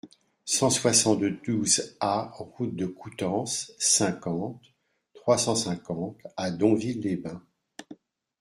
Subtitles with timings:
[0.45, 4.73] cent soixante-douze A route de Coutances, cinquante,
[5.13, 7.43] trois cent cinquante à Donville-les-Bains